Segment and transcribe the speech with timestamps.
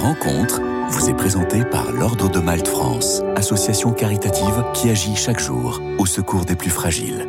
[0.00, 5.82] Rencontre vous est présentée par l'Ordre de Malte France, association caritative qui agit chaque jour
[5.98, 7.28] au secours des plus fragiles.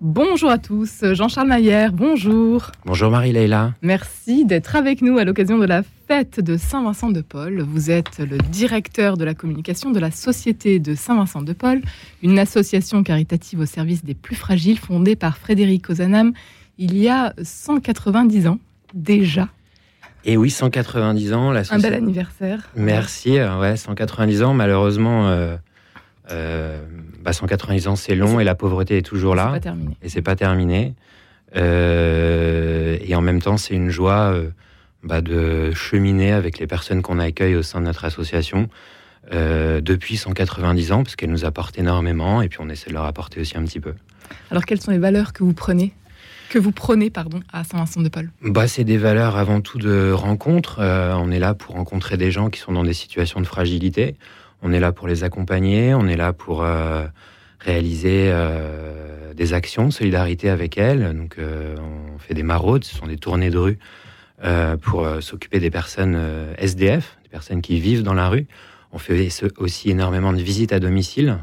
[0.00, 2.70] Bonjour à tous, Jean-Charles Maillère, bonjour.
[2.84, 3.74] Bonjour Marie-Leila.
[3.82, 7.62] Merci d'être avec nous à l'occasion de la fête de Saint-Vincent de Paul.
[7.62, 11.82] Vous êtes le directeur de la communication de la Société de Saint-Vincent de Paul,
[12.22, 16.32] une association caritative au service des plus fragiles fondée par Frédéric Ozanam
[16.78, 18.60] il y a 190 ans
[18.94, 19.48] déjà.
[20.24, 21.52] Et oui, 190 ans.
[21.52, 22.68] La Un bel anniversaire.
[22.76, 23.38] Merci.
[23.38, 24.52] euh, Ouais, 190 ans.
[24.54, 25.56] Malheureusement, euh,
[26.30, 26.78] euh,
[27.22, 29.46] bah, 190 ans, c'est long et la pauvreté est toujours là.
[29.48, 29.96] pas terminé.
[30.02, 30.94] Et c'est pas terminé.
[31.56, 34.50] Euh, et en même temps, c'est une joie euh,
[35.02, 38.68] bah, de cheminer avec les personnes qu'on accueille au sein de notre association
[39.30, 43.42] depuis 190 ans, parce qu'elles nous apportent énormément, et puis on essaie de leur apporter
[43.42, 43.92] aussi un petit peu.
[44.50, 45.92] Alors quelles sont les valeurs que vous prenez
[46.48, 48.30] que vous prenez pardon à Saint-Vincent de Paul?
[48.42, 50.78] Bah, c'est des valeurs avant tout de rencontre.
[50.80, 54.16] Euh, on est là pour rencontrer des gens qui sont dans des situations de fragilité.
[54.62, 55.94] On est là pour les accompagner.
[55.94, 57.04] On est là pour euh,
[57.60, 61.14] réaliser euh, des actions de solidarité avec elles.
[61.16, 63.78] Donc, on fait des maraudes, ce sont des tournées de rue
[64.82, 66.18] pour s'occuper des personnes
[66.58, 68.46] SDF, des personnes qui vivent dans la rue.
[68.92, 71.38] On fait aussi énormément de visites à domicile.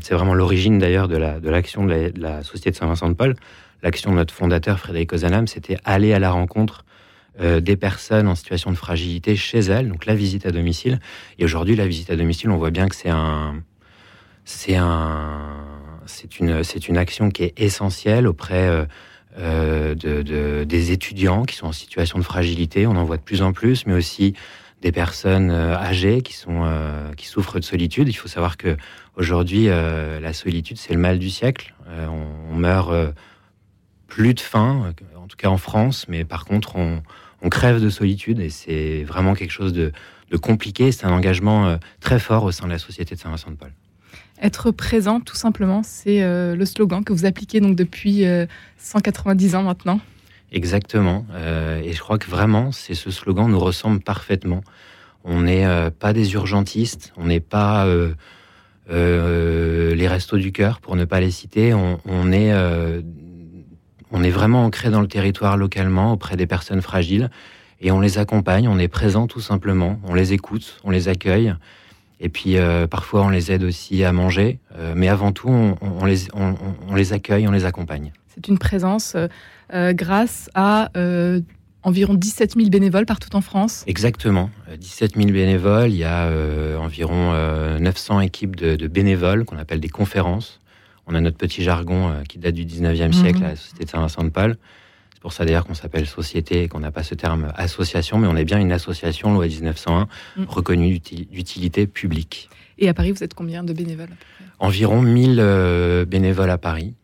[0.00, 3.34] C'est vraiment l'origine d'ailleurs de la- de l'action de, la, de la Société de Saint-Vincent-de-Paul
[3.82, 6.84] l'action de notre fondateur Frédéric Ozanam, c'était aller à la rencontre
[7.40, 11.00] euh, des personnes en situation de fragilité chez elles, donc la visite à domicile.
[11.38, 13.62] Et aujourd'hui, la visite à domicile, on voit bien que c'est un,
[14.44, 15.56] c'est un,
[16.06, 18.84] c'est une, c'est une action qui est essentielle auprès euh,
[19.38, 22.86] euh, de, de- des étudiants qui sont en situation de fragilité.
[22.86, 24.34] On en voit de plus en plus, mais aussi
[24.82, 26.64] des personnes âgées qui sont,
[27.16, 28.08] qui souffrent de solitude.
[28.08, 28.78] Il faut savoir que
[29.14, 31.74] aujourd'hui, la solitude, c'est le mal du siècle.
[32.50, 32.90] On, meurt
[34.10, 37.02] plus de faim, euh, en tout cas en France, mais par contre, on,
[37.40, 39.92] on crève de solitude et c'est vraiment quelque chose de,
[40.30, 40.92] de compliqué.
[40.92, 43.72] C'est un engagement euh, très fort au sein de la Société de Saint-Vincent-de-Paul.
[44.42, 48.46] Être présent, tout simplement, c'est euh, le slogan que vous appliquez donc depuis euh,
[48.78, 50.00] 190 ans maintenant.
[50.52, 51.26] Exactement.
[51.32, 54.62] Euh, et je crois que vraiment, c'est ce slogan nous ressemble parfaitement.
[55.24, 58.14] On n'est euh, pas des urgentistes, on n'est pas euh,
[58.90, 61.74] euh, les restos du cœur, pour ne pas les citer.
[61.74, 63.02] On, on est, euh,
[64.12, 67.30] on est vraiment ancré dans le territoire localement, auprès des personnes fragiles,
[67.80, 71.54] et on les accompagne, on est présent tout simplement, on les écoute, on les accueille.
[72.22, 75.76] Et puis euh, parfois on les aide aussi à manger, euh, mais avant tout on,
[75.80, 76.54] on les, on-
[76.88, 78.12] on les accueille, on les accompagne.
[78.34, 79.16] C'est une présence
[79.72, 80.90] euh, grâce à
[81.82, 83.84] environ 17 000 bénévoles partout en France.
[83.86, 84.50] Exactement.
[84.68, 85.88] Euh, 17 000 bénévoles.
[85.90, 86.28] Il y a
[86.78, 90.60] environ euh, 900 équipes de, de bénévoles qu'on appelle des conférences.
[91.10, 93.44] On a notre petit jargon euh, qui date du 19e siècle Mhm.
[93.44, 94.56] à la Société de Saint-Vincent-de-Paul.
[95.12, 98.28] C'est pour ça d'ailleurs qu'on s'appelle société et qu'on n'a pas ce terme association, mais
[98.28, 100.06] on est bien une association, loi 1901,
[100.36, 100.44] Mhm.
[100.48, 102.48] reconnue d'uti- d'utilité publique.
[102.78, 104.08] Et à Paris, vous êtes combien de bénévoles
[104.60, 106.94] Environ 1000 euh, bénévoles à Paris.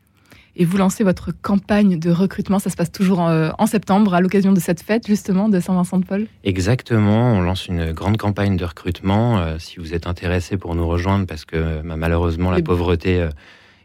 [0.59, 4.15] Et vous lancez votre campagne de recrutement, ça se passe toujours en, euh, en septembre,
[4.15, 6.27] à l'occasion de cette fête justement de Saint-Vincent-de-Paul.
[6.45, 9.39] Exactement, on lance une grande campagne de recrutement.
[9.39, 13.29] euh, si vous êtes intéressé pour nous rejoindre, parce que malheureusement la pauvreté euh,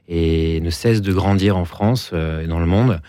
[0.07, 3.01] est- ne cesse de grandir en France euh, et dans le monde.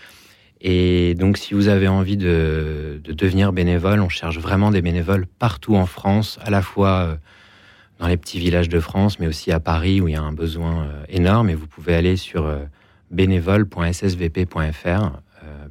[0.61, 5.25] Et donc, si vous avez envie de, de devenir bénévole, on cherche vraiment des bénévoles
[5.27, 7.15] partout en France, à la fois euh,
[7.99, 10.33] dans les petits villages de France, mais aussi à Paris où il y a un
[10.33, 11.49] besoin euh, énorme.
[11.49, 12.49] Et vous pouvez aller sur
[13.11, 15.11] bénévole.ssvp.fr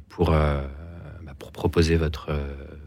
[0.09, 0.69] pour, bah,
[1.39, 2.29] pour proposer votre,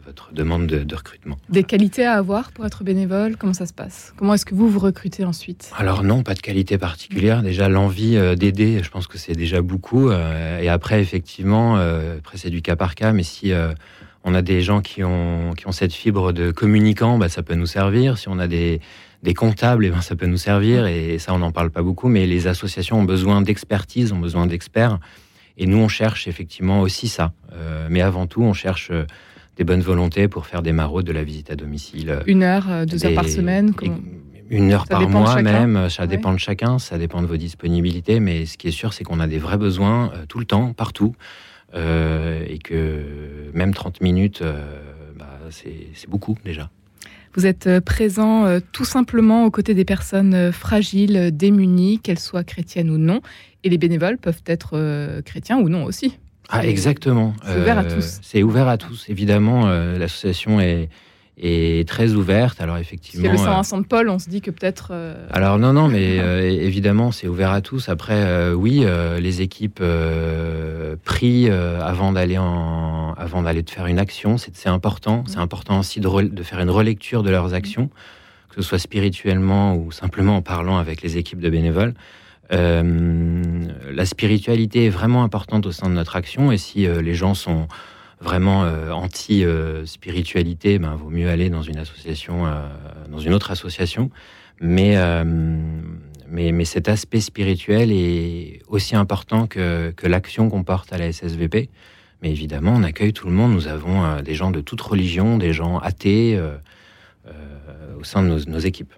[0.06, 1.36] votre demande de, de recrutement.
[1.48, 4.14] Des qualités à avoir pour être bénévole, comment ça se passe?
[4.16, 5.70] Comment est-ce que vous vous recrutez ensuite?
[5.76, 7.42] Alors non, pas de qualité particulière.
[7.42, 10.08] Déjà l'envie euh, d'aider, je pense que c'est déjà beaucoup.
[10.10, 13.12] euh, et après, effectivement, euh, après c'est du cas par cas.
[13.12, 13.52] Mais si
[14.24, 17.54] on a des gens qui ont qui ont cette fibre de communicant, bah, ça peut
[17.54, 18.18] nous servir.
[18.18, 18.80] Si on a des
[19.22, 20.86] des comptables, eh ben, ça peut nous servir.
[20.86, 22.08] Et ça, on n'en parle pas beaucoup.
[22.08, 24.98] Mais les associations ont besoin d'expertise, ont besoin d'experts.
[25.58, 27.32] Et nous, on cherche effectivement aussi ça.
[27.52, 28.90] Euh, mais avant tout, on cherche
[29.56, 32.20] des bonnes volontés pour faire des maraudes de la visite à domicile.
[32.26, 33.98] Une heure, euh, deux heures par semaine comment-
[34.48, 36.08] Une heure Ça par mois même, ça Ouais.
[36.08, 39.18] dépend de chacun, ça dépend de vos disponibilités, mais ce qui est sûr, c'est qu'on
[39.18, 41.16] a des vrais besoins euh, tout le temps, partout,
[41.74, 44.62] euh, et que même 30 minutes, euh,
[45.18, 46.70] bah, c'est beaucoup déjà.
[47.34, 51.98] Vous êtes euh, présent euh, tout simplement aux côtés des personnes euh, fragiles, euh, démunies,
[51.98, 53.20] qu'elles soient chrétiennes ou non.
[53.64, 56.18] Et les bénévoles peuvent être euh, chrétiens ou non aussi.
[56.48, 57.34] Ah, exactement.
[57.44, 58.18] c'est ouvert à tous.
[58.22, 59.08] C'est ouvert à tous.
[59.08, 60.88] Évidemment, euh, l'association est,
[61.38, 62.60] est très ouverte.
[62.60, 64.92] Alors effectivement, Parce que le Saint-Vincent de Paul, on se dit que peut-être.
[65.32, 66.16] Alors non, non, mais
[66.64, 67.88] évidemment, c'est ouvert à tous.
[67.88, 68.84] Après, oui,
[69.18, 69.82] les équipes
[71.04, 75.24] prient avant d'aller en, avant d'aller de faire une action, c'est important.
[75.26, 77.90] C'est important aussi de, de, faire une relecture de leurs actions,
[78.48, 81.94] que ce soit spirituellement ou simplement en parlant avec les équipes de bénévoles.
[82.52, 87.14] Euh, la spiritualité est vraiment importante au sein de notre action et si euh, les
[87.14, 87.66] gens sont
[88.20, 92.44] vraiment euh, anti-spiritualité, ben, vaut mieux aller dans une association,
[93.10, 94.10] dans une autre association.
[94.60, 94.96] Mais,
[96.26, 101.68] mais, cet aspect spirituel est aussi important que, que l'action qu'on porte à la SSVP.
[102.22, 103.52] Mais évidemment, on accueille tout le monde.
[103.52, 106.40] Nous avons des gens de toute religion, des gens athées
[107.98, 108.94] au sein de nos équipes.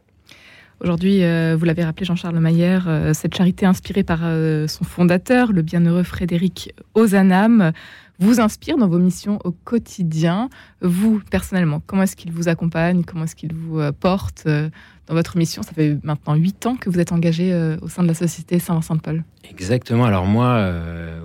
[0.80, 5.50] Aujourd'hui, euh, vous l'avez rappelé, Jean-Charles Maillère, euh, cette charité inspirée par euh, son fondateur,
[5.50, 7.72] le bienheureux Frédéric Ozanam,
[8.20, 10.48] vous inspire dans vos missions au quotidien.
[10.80, 13.02] Vous, personnellement, comment est-ce qu'il vous accompagne?
[13.02, 15.62] Comment est-ce qu'il vous porte dans votre mission?
[15.62, 19.22] Ça fait maintenant huit ans que vous êtes engagé au sein de la Société Saint-Vincent-de-Paul.
[19.48, 20.04] Exactement.
[20.04, 20.68] Alors moi,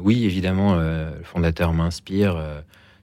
[0.04, 2.40] oui, évidemment, le fondateur m'inspire.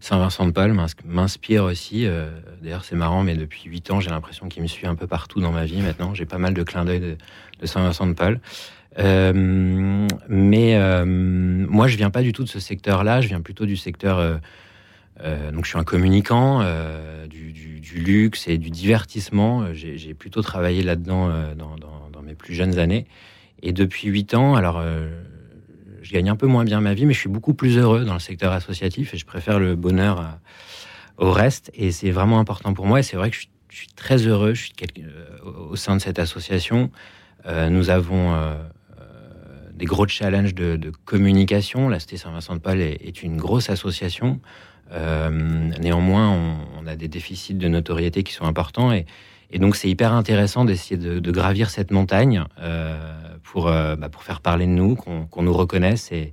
[0.01, 0.75] Saint-Vincent de Paul
[1.05, 2.07] m'inspire aussi.
[2.07, 2.31] Euh,
[2.63, 5.41] d'ailleurs, c'est marrant, mais depuis 8 ans, j'ai l'impression qu'il me suit un peu partout
[5.41, 6.15] dans ma vie maintenant.
[6.15, 8.41] J'ai pas mal de clins d'œil de, Saint-Vincent de Paul.
[8.99, 13.21] Euh, mais euh, moi, je viens pas du tout de ce secteur-là.
[13.21, 14.41] Je viens plutôt du secteur.
[15.23, 16.65] donc, je suis un communicant
[17.29, 17.53] du,
[17.95, 19.75] luxe et du divertissement.
[19.75, 23.07] J'ai plutôt travaillé là-dedans dans, mes plus jeunes années.
[23.63, 24.83] Et depuis 8 ans, alors
[26.11, 28.15] je gagne un peu moins bien ma vie, mais je suis beaucoup plus heureux dans
[28.15, 30.41] le secteur associatif et je préfère le bonheur
[31.19, 31.71] au reste.
[31.73, 32.99] Et c'est vraiment important pour moi.
[32.99, 33.47] Et c'est vrai que je
[33.77, 36.91] suis, très heureux je suis euh, au sein de cette association.
[37.47, 38.57] Euh, nous avons euh,
[39.73, 41.89] des gros challenges de, communication.
[41.89, 44.41] La Cité Saint-Vincent-de-Paul est, une grosse association.
[44.91, 46.37] néanmoins,
[46.77, 48.93] on, a des déficits de notoriété qui sont importants.
[48.93, 49.07] Et,
[49.61, 52.45] donc, c'est hyper intéressant d'essayer de, gravir cette montagne
[53.51, 56.13] pour, euh, bah, pour faire parler de nous, qu'on nous reconnaisse.
[56.13, 56.31] Et,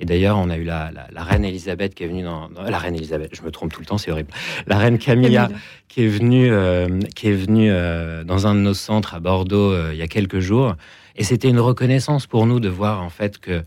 [0.00, 2.96] et d'ailleurs, on a eu la, la, reine Elisabeth qui est venue dans, la reine
[2.96, 3.34] Elisabeth.
[3.34, 4.30] Je me trompe tout le temps, c'est horrible.
[4.66, 5.48] La reine Camilla
[5.88, 9.74] qui est venue, euh, qui est venue euh, dans un de nos centres à Bordeaux
[9.92, 10.74] il y a quelques jours.
[11.14, 13.62] Et c'était une reconnaissance pour nous de voir en fait que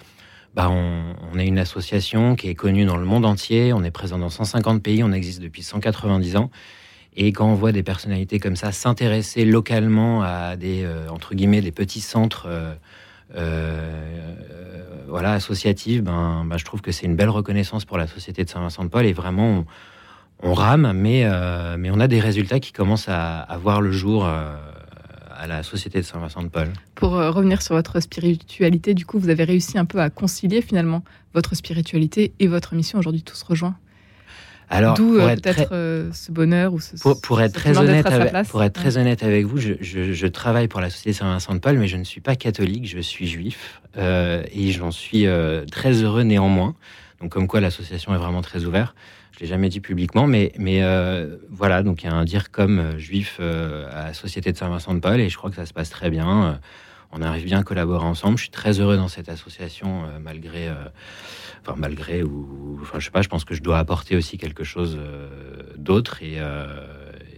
[0.53, 3.71] bah, on, on, est une association qui est connue dans le monde entier.
[3.71, 5.03] On est présent dans 150 pays.
[5.03, 6.51] On existe depuis 190 ans.
[7.21, 11.71] Et quand on voit des personnalités comme ça s'intéresser localement à des entre guillemets des
[11.71, 12.47] petits centres
[13.35, 14.33] euh,
[15.07, 18.49] voilà, associative, ben, ben, je trouve que c'est une belle reconnaissance pour la société de
[18.49, 19.05] Saint-Vincent-de-Paul.
[19.05, 19.65] Et vraiment
[20.41, 24.25] on, rame, mais, euh, mais on a des résultats qui commencent à, voir le jour
[24.25, 24.55] euh,
[25.35, 26.69] à la société de Saint-Vincent-de-Paul.
[26.95, 31.03] Pour revenir sur votre spiritualité, du coup, vous avez réussi un peu à concilier finalement
[31.33, 32.99] votre spiritualité et votre mission.
[32.99, 33.75] Aujourd'hui, tous rejoints
[34.69, 38.63] alors, D'où euh, peut-être euh, ce bonheur ou ce, pour, être très honnête avec, pour
[38.63, 41.87] être très honnête avec vous, je, je, travaille pour la Société Saint-Vincent de Paul, mais
[41.87, 45.25] je ne suis pas catholique, je suis juif euh, et j'en suis
[45.71, 46.75] très heureux néanmoins.
[47.19, 48.95] Donc comme quoi l'association est vraiment très ouverte.
[49.31, 50.83] Je l'ai jamais dit publiquement, mais mais
[51.49, 54.99] voilà, donc il y a un dire comme juif à la Société de Saint-Vincent de
[54.99, 56.59] Paul et je crois que ça se passe très bien.
[57.11, 58.37] On arrive bien à collaborer ensemble.
[58.37, 60.69] Je suis très heureux dans cette association malgré
[61.61, 64.63] enfin malgré ou enfin je sais pas, je pense que je dois apporter aussi quelque
[64.63, 65.27] chose euh,
[65.77, 66.65] d'autre euh,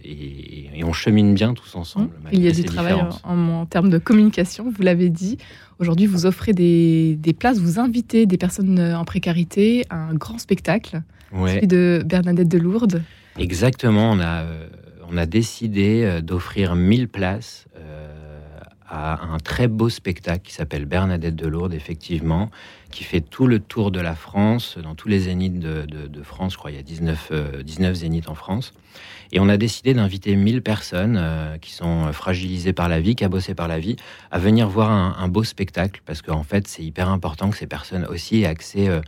[0.04, 2.10] et, et, on chemine bien tous ensemble.
[2.32, 5.38] Il y a du travail en, termes de communication, vous l'avez dit.
[5.78, 10.14] Aujourd'hui, vous offrez des, des, places, vous invitez des personnes euh, en précarité à un
[10.14, 11.02] grand spectacle,
[11.32, 13.02] celui de Bernadette de Lourdes.
[13.38, 14.44] Exactement, on a,
[15.08, 17.66] on a décidé d'offrir 1000 places
[18.92, 22.50] à un très beau spectacle qui s'appelle Bernadette de Lourdes, effectivement,
[22.90, 26.58] qui fait tout le tour de la France, dans tous les zéniths de, France, je
[26.58, 28.74] crois, il y a 19, 19 euh, zéniths en France.
[29.32, 33.24] Et on a décidé d'inviter 1000 personnes euh, qui sont fragilisées par la vie, qui
[33.24, 33.96] cabossées par la vie,
[34.30, 38.04] à venir voir un, beau spectacle, parce qu'en fait, c'est hyper important que ces personnes
[38.04, 39.00] aussi aient accès euh,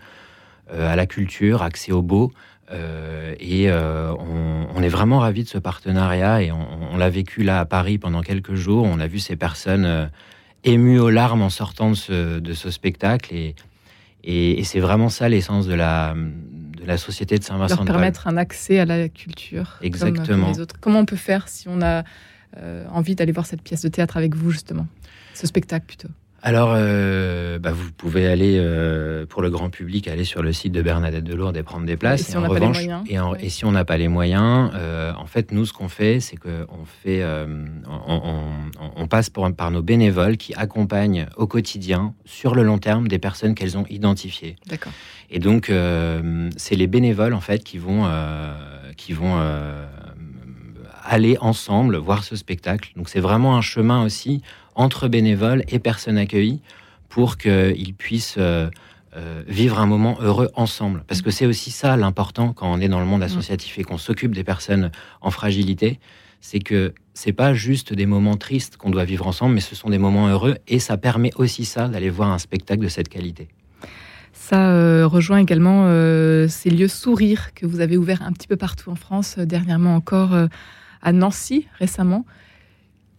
[0.72, 2.32] à la culture, accès au beau,
[2.70, 4.14] euh, et euh,
[4.74, 8.22] on, est vraiment ravis de ce partenariat et on, l'a vécu là à Paris pendant
[8.22, 8.84] quelques jours.
[8.84, 10.06] On a vu ces personnes euh,
[10.62, 13.54] émues aux larmes en sortant de ce, spectacle et,
[14.22, 17.76] et, c'est vraiment ça l'essence de la, de la société de Saint-Vincent.
[17.76, 19.78] Leur permettre un accès à la culture.
[19.82, 20.52] Exactement.
[20.80, 22.02] Comment on peut faire si on a
[22.90, 24.86] envie d'aller voir cette pièce de théâtre avec vous justement,
[25.34, 26.08] ce spectacle plutôt
[26.46, 30.72] alors, euh, bah, vous pouvez aller euh, pour le grand public, aller sur le site
[30.72, 32.20] de Bernadette de Lourdes et prendre des places.
[32.20, 33.02] Et si on n'a pas les moyens,
[33.40, 36.36] et, si on n'a pas les moyens, euh, en fait, nous, ce qu'on fait, c'est
[36.36, 37.24] qu'on fait,
[37.96, 43.54] on, passe par nos bénévoles qui accompagnent au quotidien, sur le long terme, des personnes
[43.54, 44.56] qu'elles ont identifiées.
[44.66, 44.92] D'accord.
[45.30, 45.72] Et donc,
[46.58, 48.06] c'est les bénévoles en fait qui vont,
[48.98, 49.40] qui vont
[51.04, 52.92] aller ensemble voir ce spectacle.
[52.96, 54.42] Donc c'est vraiment un chemin aussi
[54.74, 56.60] entre bénévoles et personnes accueillies
[57.08, 58.68] pour qu'ils puissent euh,
[59.16, 61.04] euh, vivre un moment heureux ensemble.
[61.06, 63.98] Parce que c'est aussi ça l'important quand on est dans le monde associatif et qu'on
[63.98, 64.90] s'occupe des personnes
[65.20, 66.00] en fragilité,
[66.40, 69.88] c'est que c'est pas juste des moments tristes qu'on doit vivre ensemble, mais ce sont
[69.88, 73.46] des moments heureux et ça permet aussi ça d'aller voir un spectacle de cette qualité.
[74.32, 78.56] Ça euh, rejoint également euh, ces lieux sourires que vous avez ouverts un petit peu
[78.56, 80.36] partout en France, dernièrement encore
[81.02, 82.26] à Nancy récemment.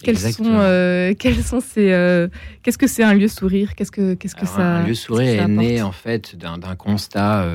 [0.03, 2.29] Quels sont, quels sont ces
[2.61, 3.75] Qu'est-ce que c'est un lieu sourire?
[3.75, 7.47] Qu'est-ce que qu'est-ce que ça Un lieu sourire est né en fait d'un constat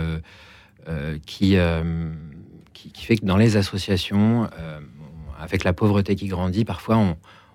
[1.26, 1.56] qui,
[2.73, 4.49] qui, fait que dans les associations,
[5.38, 6.97] avec la pauvreté qui grandit, parfois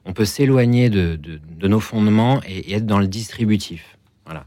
[0.05, 1.19] on, peut s'éloigner de,
[1.67, 3.97] nos fondements et, et, être dans le distributif.
[4.25, 4.45] Voilà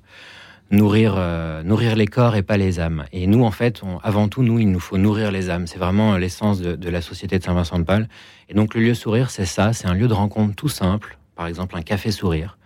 [0.71, 3.05] nourrir, euh, nourrir les corps et pas les âmes.
[3.13, 5.67] Et nous, en fait, avant tout, nous, il nous faut nourrir les âmes.
[5.67, 8.09] C'est vraiment l'essence de, la société de Saint-Vincent-de-Paul.
[8.49, 9.73] Et donc, le lieu sourire, c'est ça.
[9.73, 11.19] C'est un lieu de rencontre tout simple.
[11.35, 12.59] Par exemple, un café sourire.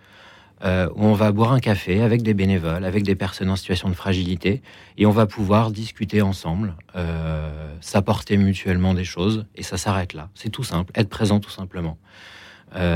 [0.65, 3.89] Euh, où on va boire un café avec des bénévoles, avec des personnes en situation
[3.89, 4.61] de fragilité,
[4.97, 10.29] et on va pouvoir discuter ensemble, euh, s'apporter mutuellement des choses, et ça s'arrête là.
[10.35, 11.97] C'est tout simple, être présent tout simplement.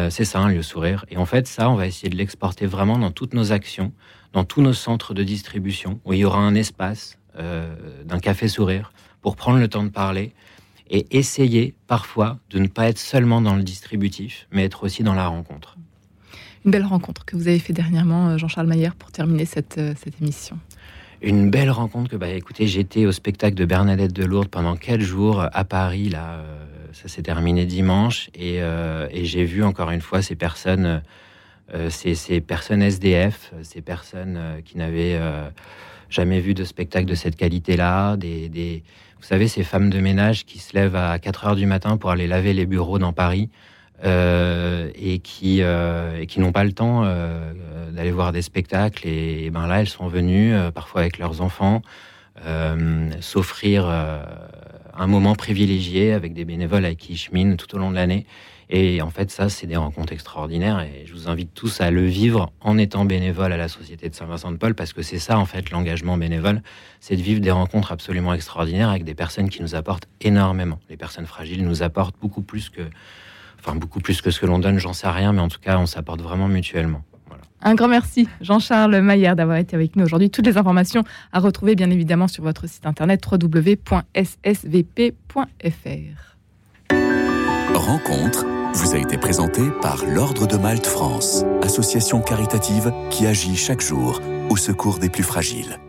[0.09, 1.05] C'est ça, un lieu sourire.
[1.09, 3.91] Et en fait, ça, on va essayer de l'exporter vraiment dans toutes nos actions,
[4.33, 8.47] dans tous nos centres de distribution, où il y aura un espace euh, d'un café
[8.47, 8.91] sourire
[9.21, 10.33] pour prendre le temps de parler
[10.89, 15.13] et essayer parfois de ne pas être seulement dans le distributif, mais être aussi dans
[15.13, 15.77] la rencontre.
[16.65, 19.93] Une belle rencontre que vous avez fait dernièrement, euh, Jean-Charles Maillère, pour terminer cette, euh,
[20.03, 20.57] cette émission.
[21.21, 25.01] Une belle rencontre que, bah, écoutez, j'étais au spectacle de Bernadette de Lourdes pendant quatre
[25.01, 26.43] jours à Paris, là,
[26.93, 31.01] ça s'est terminé dimanche, et, et j'ai vu encore une fois ces personnes
[31.75, 35.49] euh, ces, personnes SDF, ces personnes euh, qui n'avaient euh,
[36.09, 40.73] jamais vu de spectacle de cette qualité-là, vous savez, ces femmes de ménage qui se
[40.77, 43.49] lèvent à 4 heures du matin pour aller laver les bureaux dans Paris
[44.03, 47.03] et qui, n'ont pas le temps
[47.91, 49.07] d'aller voir des spectacles.
[49.07, 51.81] Et, ben là, elles sont venues, parfois avec leurs enfants,
[53.21, 53.89] s'offrir
[54.97, 58.25] un moment privilégié avec des bénévoles avec qui ils cheminent tout au long de l'année.
[58.69, 60.81] Et en fait, ça, c'est des rencontres extraordinaires.
[60.81, 64.15] Et je vous invite tous à le vivre en étant bénévole à la Société de
[64.15, 66.61] Saint-Vincent-de-Paul, parce que c'est ça, en fait, l'engagement bénévole.
[66.99, 70.79] C'est de vivre des rencontres absolument extraordinaires avec des personnes qui nous apportent énormément.
[70.89, 72.81] Les personnes fragiles nous apportent beaucoup plus que,
[73.59, 75.77] enfin, beaucoup plus que ce que l'on donne, j'en sais rien, mais en tout cas,
[75.77, 77.03] on s'apporte vraiment mutuellement.
[77.61, 80.29] Un grand merci, Jean-Charles Maillard, d'avoir été avec nous aujourd'hui.
[80.29, 81.03] Toutes les informations
[81.33, 83.87] à retrouver, bien évidemment, sur votre site internet www.ssvp.fr.
[87.73, 93.81] Rencontre vous a été présenté par l'Ordre de Malte France, association caritative qui agit chaque
[93.81, 95.79] jour au secours des plus fragiles.